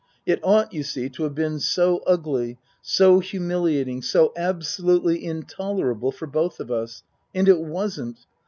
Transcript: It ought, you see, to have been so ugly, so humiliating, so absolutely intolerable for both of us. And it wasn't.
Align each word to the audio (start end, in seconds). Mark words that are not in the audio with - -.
It 0.25 0.39
ought, 0.41 0.73
you 0.73 0.81
see, 0.81 1.09
to 1.09 1.25
have 1.25 1.35
been 1.35 1.59
so 1.59 1.99
ugly, 2.07 2.57
so 2.81 3.19
humiliating, 3.19 4.01
so 4.01 4.33
absolutely 4.35 5.23
intolerable 5.23 6.11
for 6.11 6.25
both 6.25 6.59
of 6.59 6.71
us. 6.71 7.03
And 7.35 7.47
it 7.47 7.59
wasn't. 7.61 8.25